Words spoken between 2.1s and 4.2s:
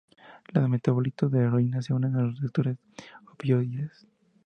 a los receptores opioides.